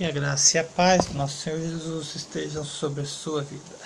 Que 0.00 0.06
a 0.06 0.10
graça 0.10 0.56
e 0.56 0.60
a 0.60 0.64
paz 0.64 1.04
do 1.04 1.12
nosso 1.12 1.42
Senhor 1.42 1.60
Jesus 1.60 2.14
estejam 2.14 2.64
sobre 2.64 3.02
a 3.02 3.06
sua 3.06 3.42
vida. 3.42 3.76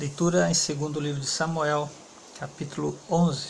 Leitura 0.00 0.50
em 0.50 0.54
segundo 0.54 0.98
livro 0.98 1.20
de 1.20 1.28
Samuel, 1.28 1.88
capítulo 2.36 2.98
11. 3.08 3.46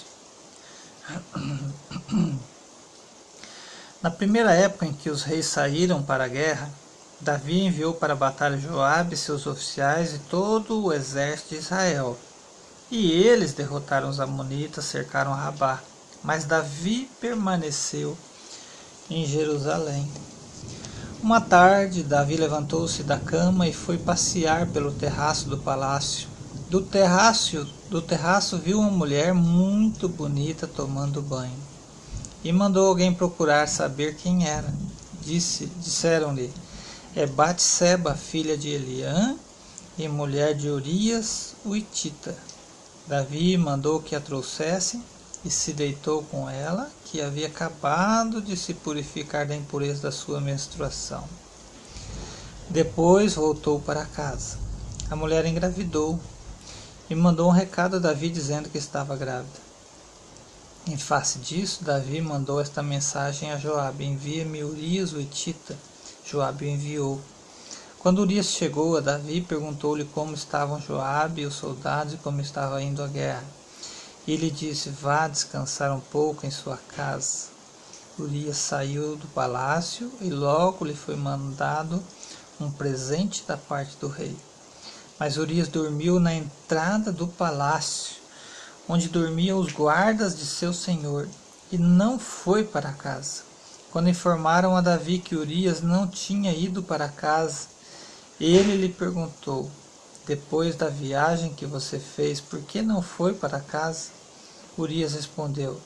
Na 4.02 4.10
primeira 4.10 4.52
época 4.52 4.84
em 4.84 4.92
que 4.92 5.08
os 5.08 5.22
reis 5.22 5.46
saíram 5.46 6.02
para 6.02 6.24
a 6.24 6.28
guerra, 6.28 6.70
Davi 7.22 7.58
enviou 7.62 7.94
para 7.94 8.12
a 8.12 8.16
batalha 8.16 8.58
Joabe, 8.58 9.16
seus 9.16 9.46
oficiais 9.46 10.12
e 10.12 10.18
todo 10.18 10.84
o 10.84 10.92
exército 10.92 11.54
de 11.54 11.60
Israel. 11.60 12.18
E 12.90 13.12
eles 13.12 13.54
derrotaram 13.54 14.10
os 14.10 14.20
amonitas, 14.20 14.84
cercaram 14.84 15.32
Rabá. 15.32 15.80
Mas 16.22 16.44
Davi 16.44 17.10
permaneceu 17.18 18.14
em 19.08 19.24
Jerusalém. 19.24 20.35
Uma 21.26 21.40
tarde, 21.40 22.04
Davi 22.04 22.36
levantou-se 22.36 23.02
da 23.02 23.18
cama 23.18 23.66
e 23.66 23.72
foi 23.72 23.98
passear 23.98 24.68
pelo 24.68 24.92
terraço 24.92 25.48
do 25.48 25.58
palácio. 25.58 26.28
Do 26.70 26.80
terraço, 26.80 27.66
do 27.90 28.00
terraço 28.00 28.56
viu 28.58 28.78
uma 28.78 28.92
mulher 28.92 29.34
muito 29.34 30.08
bonita 30.08 30.68
tomando 30.68 31.20
banho. 31.20 31.58
E 32.44 32.52
mandou 32.52 32.86
alguém 32.86 33.12
procurar 33.12 33.66
saber 33.66 34.14
quem 34.14 34.46
era. 34.46 34.72
Disse, 35.20 35.66
disseram-lhe: 35.80 36.48
É 37.16 37.26
Batseba, 37.26 38.14
filha 38.14 38.56
de 38.56 38.68
Eliã 38.68 39.34
e 39.98 40.06
mulher 40.06 40.54
de 40.54 40.68
Urias, 40.68 41.56
o 41.64 41.74
Itita. 41.74 42.36
Davi 43.08 43.56
mandou 43.58 44.00
que 44.00 44.14
a 44.14 44.20
trouxessem 44.20 45.02
e 45.46 45.50
se 45.50 45.72
deitou 45.72 46.24
com 46.24 46.50
ela, 46.50 46.90
que 47.04 47.22
havia 47.22 47.46
acabado 47.46 48.42
de 48.42 48.56
se 48.56 48.74
purificar 48.74 49.46
da 49.46 49.54
impureza 49.54 50.02
da 50.02 50.10
sua 50.10 50.40
menstruação. 50.40 51.22
Depois 52.68 53.34
voltou 53.34 53.80
para 53.80 54.04
casa. 54.04 54.58
A 55.08 55.14
mulher 55.14 55.46
engravidou 55.46 56.18
e 57.08 57.14
mandou 57.14 57.48
um 57.48 57.52
recado 57.52 57.94
a 57.94 58.00
Davi 58.00 58.28
dizendo 58.28 58.68
que 58.68 58.76
estava 58.76 59.14
grávida. 59.14 59.66
Em 60.88 60.96
face 60.96 61.38
disso, 61.38 61.84
Davi 61.84 62.20
mandou 62.20 62.60
esta 62.60 62.82
mensagem 62.82 63.52
a 63.52 63.56
Joabe: 63.56 64.04
Envia-me 64.04 64.64
Urias 64.64 65.12
o 65.12 65.20
Etita. 65.20 65.76
Joabe 66.24 66.68
enviou. 66.68 67.20
Quando 68.00 68.18
Urias 68.18 68.46
chegou 68.46 68.96
a 68.96 69.00
Davi, 69.00 69.40
perguntou-lhe 69.40 70.04
como 70.06 70.34
estavam 70.34 70.80
Joabe 70.80 71.42
e 71.42 71.46
os 71.46 71.54
soldados 71.54 72.14
e 72.14 72.16
como 72.16 72.40
estava 72.40 72.82
indo 72.82 73.00
a 73.00 73.06
guerra. 73.06 73.44
E 74.26 74.36
lhe 74.36 74.50
disse: 74.50 74.90
Vá 74.90 75.28
descansar 75.28 75.92
um 75.92 76.00
pouco 76.00 76.44
em 76.44 76.50
sua 76.50 76.76
casa. 76.96 77.46
Urias 78.18 78.56
saiu 78.56 79.14
do 79.14 79.28
palácio 79.28 80.10
e 80.20 80.30
logo 80.30 80.84
lhe 80.84 80.96
foi 80.96 81.14
mandado 81.14 82.02
um 82.58 82.68
presente 82.70 83.44
da 83.46 83.56
parte 83.56 83.96
do 83.98 84.08
rei. 84.08 84.36
Mas 85.16 85.36
Urias 85.36 85.68
dormiu 85.68 86.18
na 86.18 86.34
entrada 86.34 87.12
do 87.12 87.28
palácio, 87.28 88.16
onde 88.88 89.08
dormiam 89.08 89.60
os 89.60 89.72
guardas 89.72 90.36
de 90.36 90.44
seu 90.44 90.72
senhor, 90.72 91.28
e 91.70 91.78
não 91.78 92.18
foi 92.18 92.64
para 92.64 92.92
casa. 92.92 93.42
Quando 93.92 94.08
informaram 94.08 94.76
a 94.76 94.80
Davi 94.80 95.20
que 95.20 95.36
Urias 95.36 95.82
não 95.82 96.08
tinha 96.08 96.52
ido 96.52 96.82
para 96.82 97.08
casa, 97.08 97.68
ele 98.40 98.76
lhe 98.76 98.88
perguntou: 98.88 99.70
Depois 100.26 100.74
da 100.74 100.88
viagem 100.88 101.54
que 101.54 101.64
você 101.64 101.98
fez, 102.00 102.40
por 102.40 102.60
que 102.62 102.82
não 102.82 103.00
foi 103.00 103.32
para 103.32 103.60
casa? 103.60 104.15
Urias 104.78 105.14
respondeu: 105.14 105.80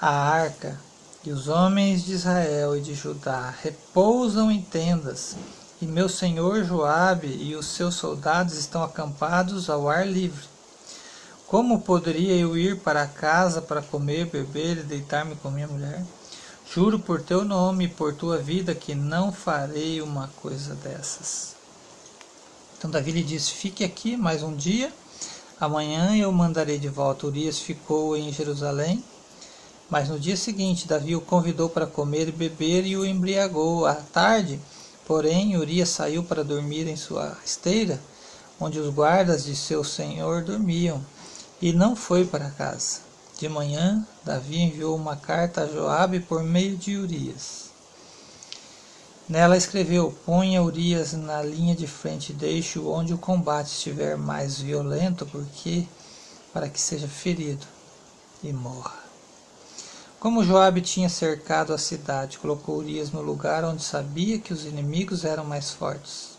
A 0.00 0.10
arca 0.10 0.78
e 1.24 1.30
os 1.30 1.48
homens 1.48 2.04
de 2.04 2.12
Israel 2.12 2.76
e 2.76 2.80
de 2.80 2.94
Judá 2.94 3.52
repousam 3.62 4.50
em 4.50 4.62
tendas, 4.62 5.34
e 5.80 5.86
meu 5.86 6.08
senhor 6.08 6.64
Joabe 6.64 7.28
e 7.28 7.56
os 7.56 7.66
seus 7.66 7.94
soldados 7.94 8.56
estão 8.56 8.82
acampados 8.82 9.68
ao 9.68 9.88
ar 9.88 10.06
livre. 10.06 10.44
Como 11.46 11.80
poderia 11.80 12.34
eu 12.34 12.56
ir 12.56 12.80
para 12.80 13.06
casa 13.06 13.62
para 13.62 13.80
comer, 13.80 14.26
beber 14.26 14.78
e 14.78 14.82
deitar-me 14.82 15.36
com 15.36 15.50
minha 15.50 15.68
mulher? 15.68 16.04
Juro 16.72 16.98
por 16.98 17.22
teu 17.22 17.44
nome 17.44 17.84
e 17.84 17.88
por 17.88 18.12
tua 18.14 18.38
vida 18.38 18.74
que 18.74 18.94
não 18.94 19.32
farei 19.32 20.02
uma 20.02 20.28
coisa 20.42 20.74
dessas. 20.74 21.54
Então 22.76 22.90
Davi 22.90 23.12
lhe 23.12 23.22
disse: 23.22 23.52
Fique 23.52 23.84
aqui 23.84 24.16
mais 24.16 24.42
um 24.42 24.54
dia, 24.54 24.92
amanhã 25.60 26.16
eu 26.16 26.30
mandarei 26.32 26.78
de 26.78 26.88
volta. 26.88 27.26
Urias 27.26 27.58
ficou 27.58 28.16
em 28.16 28.32
Jerusalém, 28.32 29.02
mas 29.88 30.08
no 30.08 30.18
dia 30.18 30.36
seguinte 30.36 30.88
Davi 30.88 31.14
o 31.14 31.20
convidou 31.20 31.68
para 31.68 31.86
comer 31.86 32.28
e 32.28 32.32
beber 32.32 32.86
e 32.86 32.96
o 32.96 33.04
embriagou. 33.04 33.86
À 33.86 33.94
tarde, 33.94 34.60
porém, 35.06 35.56
Urias 35.56 35.88
saiu 35.88 36.24
para 36.24 36.44
dormir 36.44 36.86
em 36.86 36.96
sua 36.96 37.36
esteira, 37.44 38.00
onde 38.60 38.78
os 38.78 38.92
guardas 38.92 39.44
de 39.44 39.54
seu 39.54 39.84
senhor 39.84 40.42
dormiam, 40.42 41.04
e 41.60 41.72
não 41.72 41.94
foi 41.94 42.24
para 42.24 42.50
casa. 42.50 43.00
De 43.38 43.48
manhã, 43.48 44.06
Davi 44.24 44.58
enviou 44.58 44.96
uma 44.96 45.14
carta 45.14 45.62
a 45.62 45.66
Joabe 45.66 46.20
por 46.20 46.42
meio 46.42 46.76
de 46.76 46.96
Urias. 46.96 47.66
Nela 49.28 49.56
escreveu: 49.56 50.16
Ponha 50.24 50.62
Urias 50.62 51.12
na 51.12 51.42
linha 51.42 51.74
de 51.74 51.86
frente, 51.88 52.32
deixe-o 52.32 52.88
onde 52.88 53.12
o 53.12 53.18
combate 53.18 53.72
estiver 53.72 54.16
mais 54.16 54.60
violento, 54.60 55.26
porque 55.26 55.84
para 56.52 56.68
que 56.68 56.80
seja 56.80 57.08
ferido 57.08 57.66
e 58.42 58.52
morra. 58.52 58.94
Como 60.20 60.44
Joabe 60.44 60.80
tinha 60.80 61.08
cercado 61.08 61.74
a 61.74 61.78
cidade, 61.78 62.38
colocou 62.38 62.76
Urias 62.76 63.10
no 63.10 63.20
lugar 63.20 63.64
onde 63.64 63.82
sabia 63.82 64.38
que 64.38 64.52
os 64.52 64.64
inimigos 64.64 65.24
eram 65.24 65.44
mais 65.44 65.72
fortes. 65.72 66.36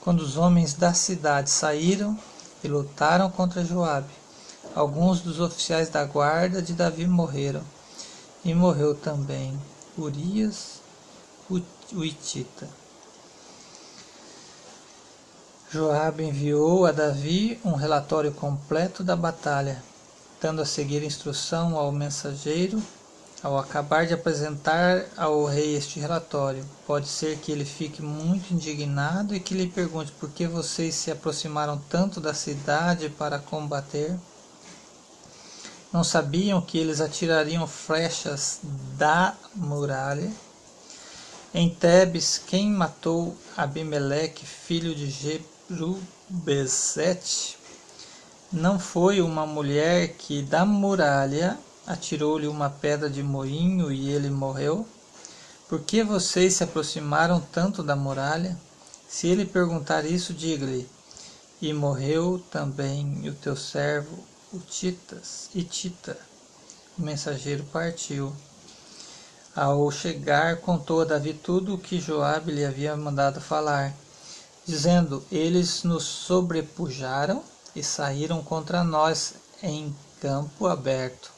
Quando 0.00 0.20
os 0.20 0.36
homens 0.36 0.74
da 0.74 0.94
cidade 0.94 1.50
saíram 1.50 2.16
e 2.62 2.68
lutaram 2.68 3.28
contra 3.30 3.64
Joabe, 3.64 4.14
alguns 4.76 5.20
dos 5.20 5.40
oficiais 5.40 5.88
da 5.88 6.04
guarda 6.04 6.62
de 6.62 6.72
Davi 6.72 7.06
morreram, 7.06 7.62
e 8.44 8.54
morreu 8.54 8.94
também 8.94 9.60
Urias, 9.98 10.80
o 11.50 11.60
Uitita. 11.92 12.68
Joabe 15.70 16.24
enviou 16.24 16.86
a 16.86 16.92
Davi 16.92 17.60
um 17.64 17.74
relatório 17.74 18.32
completo 18.32 19.04
da 19.04 19.16
batalha, 19.16 19.82
dando 20.40 20.62
a 20.62 20.66
seguir 20.66 21.02
instrução 21.02 21.76
ao 21.76 21.92
mensageiro 21.92 22.82
ao 23.42 23.58
acabar 23.58 24.06
de 24.06 24.14
apresentar 24.14 25.04
ao 25.16 25.44
rei 25.44 25.76
este 25.76 26.00
relatório. 26.00 26.64
Pode 26.86 27.06
ser 27.06 27.38
que 27.38 27.52
ele 27.52 27.64
fique 27.64 28.02
muito 28.02 28.52
indignado 28.52 29.34
e 29.34 29.40
que 29.40 29.54
lhe 29.54 29.68
pergunte 29.68 30.12
por 30.12 30.30
que 30.30 30.46
vocês 30.46 30.94
se 30.94 31.10
aproximaram 31.10 31.80
tanto 31.88 32.20
da 32.20 32.34
cidade 32.34 33.08
para 33.08 33.38
combater. 33.38 34.16
Não 35.92 36.02
sabiam 36.02 36.60
que 36.60 36.78
eles 36.78 37.00
atirariam 37.00 37.66
flechas 37.66 38.60
da 38.98 39.34
muralha? 39.54 40.30
Em 41.58 41.70
Tebes, 41.70 42.38
quem 42.46 42.70
matou 42.70 43.34
Abimeleque, 43.56 44.44
filho 44.44 44.94
de 44.94 45.08
Jerubezete, 45.70 47.56
não 48.52 48.78
foi 48.78 49.22
uma 49.22 49.46
mulher 49.46 50.08
que 50.18 50.42
da 50.42 50.66
muralha 50.66 51.58
atirou-lhe 51.86 52.46
uma 52.46 52.68
pedra 52.68 53.08
de 53.08 53.22
moinho 53.22 53.90
e 53.90 54.10
ele 54.10 54.28
morreu? 54.28 54.86
Por 55.66 55.80
que 55.80 56.02
vocês 56.02 56.52
se 56.52 56.62
aproximaram 56.62 57.40
tanto 57.40 57.82
da 57.82 57.96
muralha? 57.96 58.54
Se 59.08 59.26
ele 59.26 59.46
perguntar 59.46 60.04
isso, 60.04 60.34
diga-lhe: 60.34 60.86
E 61.62 61.72
morreu 61.72 62.38
também 62.50 63.26
o 63.30 63.32
teu 63.32 63.56
servo, 63.56 64.22
o 64.52 64.58
Titas, 64.58 65.48
e 65.54 65.62
Tita. 65.62 66.18
O 66.98 67.02
mensageiro 67.02 67.64
partiu. 67.72 68.30
Ao 69.56 69.90
chegar, 69.90 70.58
contou 70.58 71.00
a 71.00 71.04
Davi 71.06 71.32
tudo 71.32 71.74
o 71.74 71.78
que 71.78 71.98
Joabe 71.98 72.52
lhe 72.52 72.62
havia 72.62 72.94
mandado 72.94 73.40
falar, 73.40 73.94
dizendo: 74.66 75.24
Eles 75.32 75.82
nos 75.82 76.02
sobrepujaram 76.02 77.42
e 77.74 77.82
saíram 77.82 78.42
contra 78.42 78.84
nós 78.84 79.32
em 79.62 79.96
campo 80.20 80.66
aberto. 80.66 81.32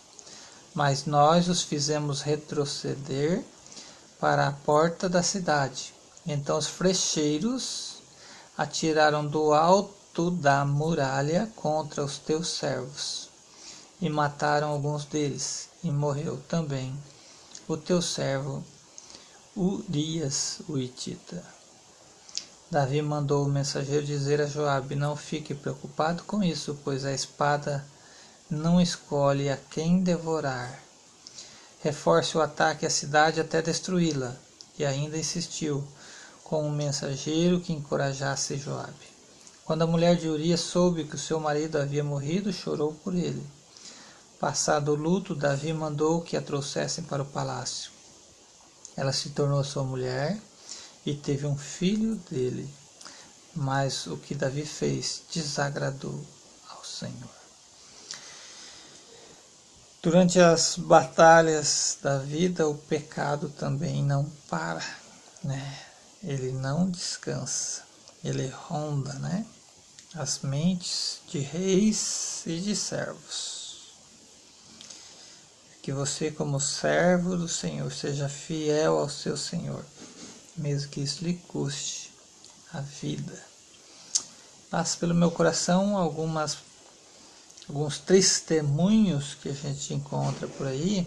Mas 0.74 1.04
nós 1.04 1.48
os 1.48 1.62
fizemos 1.62 2.20
retroceder 2.20 3.44
para 4.18 4.48
a 4.48 4.52
porta 4.52 5.08
da 5.08 5.22
cidade. 5.22 5.94
Então 6.26 6.58
os 6.58 6.66
flecheiros 6.66 7.98
atiraram 8.56 9.24
do 9.24 9.54
alto 9.54 10.28
da 10.32 10.64
muralha 10.64 11.48
contra 11.54 12.04
os 12.04 12.18
teus 12.18 12.48
servos 12.48 13.28
e 14.00 14.08
mataram 14.08 14.70
alguns 14.70 15.04
deles, 15.04 15.68
e 15.84 15.90
morreu 15.92 16.42
também 16.48 16.98
o 17.68 17.76
teu 17.76 18.00
servo 18.00 18.64
Urias 19.54 20.60
o 20.66 20.78
Itita. 20.78 21.44
Davi 22.70 23.02
mandou 23.02 23.44
o 23.44 23.48
mensageiro 23.48 24.06
dizer 24.06 24.40
a 24.40 24.46
Joabe: 24.46 24.94
Não 24.94 25.14
fique 25.14 25.54
preocupado 25.54 26.22
com 26.22 26.42
isso, 26.42 26.78
pois 26.82 27.04
a 27.04 27.12
espada 27.12 27.84
não 28.48 28.80
escolhe 28.80 29.50
a 29.50 29.58
quem 29.58 30.02
devorar. 30.02 30.82
Reforce 31.82 32.38
o 32.38 32.40
ataque 32.40 32.86
à 32.86 32.90
cidade 32.90 33.38
até 33.38 33.60
destruí-la, 33.60 34.34
e 34.78 34.84
ainda 34.86 35.18
insistiu 35.18 35.86
com 36.42 36.66
um 36.66 36.72
mensageiro 36.72 37.60
que 37.60 37.74
encorajasse 37.74 38.56
Joabe. 38.56 39.18
Quando 39.66 39.82
a 39.82 39.86
mulher 39.86 40.16
de 40.16 40.26
Urias 40.26 40.60
soube 40.60 41.04
que 41.04 41.16
o 41.16 41.18
seu 41.18 41.38
marido 41.38 41.76
havia 41.76 42.02
morrido, 42.02 42.50
chorou 42.50 42.94
por 43.04 43.14
ele. 43.14 43.57
Passado 44.38 44.92
o 44.92 44.94
luto, 44.94 45.34
Davi 45.34 45.72
mandou 45.72 46.22
que 46.22 46.36
a 46.36 46.42
trouxessem 46.42 47.04
para 47.04 47.22
o 47.22 47.26
palácio. 47.26 47.90
Ela 48.96 49.12
se 49.12 49.30
tornou 49.30 49.62
sua 49.64 49.82
mulher 49.84 50.38
e 51.04 51.14
teve 51.14 51.46
um 51.46 51.56
filho 51.56 52.16
dele. 52.30 52.68
Mas 53.54 54.06
o 54.06 54.16
que 54.16 54.34
Davi 54.34 54.64
fez 54.64 55.22
desagradou 55.32 56.24
ao 56.70 56.84
Senhor. 56.84 57.38
Durante 60.02 60.38
as 60.38 60.76
batalhas 60.76 61.98
da 62.00 62.18
vida, 62.18 62.68
o 62.68 62.76
pecado 62.76 63.48
também 63.48 64.02
não 64.02 64.24
para, 64.48 64.84
né? 65.42 65.84
Ele 66.22 66.52
não 66.52 66.88
descansa, 66.88 67.82
ele 68.22 68.48
ronda, 68.48 69.14
né? 69.14 69.44
as 70.14 70.40
mentes 70.40 71.20
de 71.28 71.38
reis 71.38 72.42
e 72.46 72.58
de 72.60 72.74
servos. 72.74 73.57
Que 75.88 75.92
você, 75.94 76.30
como 76.30 76.60
servo 76.60 77.34
do 77.34 77.48
Senhor, 77.48 77.90
seja 77.90 78.28
fiel 78.28 78.98
ao 78.98 79.08
seu 79.08 79.38
Senhor, 79.38 79.82
mesmo 80.54 80.90
que 80.90 81.00
isso 81.00 81.24
lhe 81.24 81.32
custe 81.48 82.12
a 82.74 82.82
vida. 82.82 83.42
Passa 84.68 84.98
pelo 84.98 85.14
meu 85.14 85.30
coração 85.30 85.96
algumas 85.96 86.58
alguns 87.66 87.96
testemunhos 87.98 89.32
que 89.40 89.48
a 89.48 89.54
gente 89.54 89.94
encontra 89.94 90.46
por 90.46 90.66
aí 90.66 91.06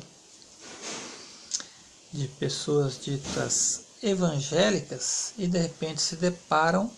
de 2.12 2.28
pessoas 2.28 3.00
ditas 3.00 3.82
evangélicas 4.02 5.34
e 5.38 5.46
de 5.46 5.60
repente 5.60 6.02
se 6.02 6.16
deparam 6.16 6.90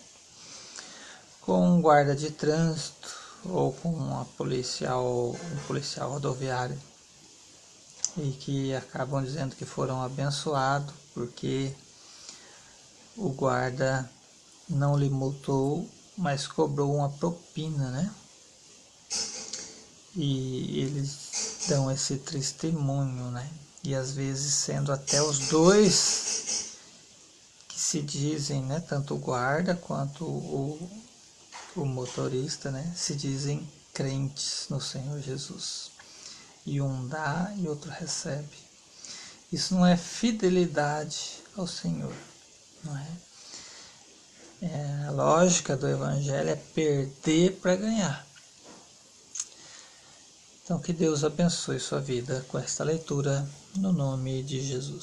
com 1.42 1.76
um 1.76 1.82
guarda 1.82 2.16
de 2.16 2.30
trânsito 2.30 3.14
ou 3.44 3.74
com 3.74 3.90
uma 3.90 4.24
policial, 4.38 5.36
um 5.36 5.66
policial 5.66 6.12
rodoviário 6.12 6.80
e 8.16 8.30
que 8.32 8.74
acabam 8.74 9.22
dizendo 9.22 9.56
que 9.56 9.64
foram 9.64 10.02
abençoados 10.02 10.94
porque 11.12 11.74
o 13.16 13.30
guarda 13.30 14.08
não 14.68 14.96
lhe 14.96 15.08
multou, 15.08 15.88
mas 16.16 16.46
cobrou 16.46 16.94
uma 16.94 17.08
propina, 17.10 17.90
né? 17.90 18.14
E 20.16 20.80
eles 20.80 21.66
dão 21.68 21.90
esse 21.90 22.16
testemunho, 22.16 23.30
né? 23.30 23.48
E 23.82 23.94
às 23.94 24.12
vezes 24.12 24.54
sendo 24.54 24.92
até 24.92 25.22
os 25.22 25.48
dois 25.48 26.76
que 27.68 27.78
se 27.80 28.00
dizem, 28.00 28.62
né? 28.62 28.80
Tanto 28.80 29.14
o 29.14 29.18
guarda 29.18 29.74
quanto 29.74 30.24
o, 30.24 30.90
o 31.76 31.84
motorista, 31.84 32.70
né, 32.70 32.92
se 32.96 33.14
dizem 33.14 33.68
crentes 33.92 34.66
no 34.70 34.80
Senhor 34.80 35.20
Jesus. 35.20 35.93
E 36.66 36.80
um 36.80 37.06
dá 37.06 37.52
e 37.56 37.68
outro 37.68 37.90
recebe. 37.90 38.56
Isso 39.52 39.74
não 39.74 39.86
é 39.86 39.96
fidelidade 39.96 41.42
ao 41.56 41.66
Senhor, 41.66 42.14
não 42.82 42.96
é? 42.96 43.06
é 44.62 45.04
a 45.06 45.10
lógica 45.10 45.76
do 45.76 45.86
Evangelho 45.88 46.50
é 46.50 46.56
perder 46.56 47.52
para 47.60 47.76
ganhar. 47.76 48.26
Então 50.64 50.78
que 50.78 50.92
Deus 50.92 51.22
abençoe 51.22 51.78
sua 51.78 52.00
vida 52.00 52.44
com 52.48 52.58
esta 52.58 52.82
leitura 52.82 53.46
no 53.76 53.92
nome 53.92 54.42
de 54.42 54.60
Jesus. 54.60 55.02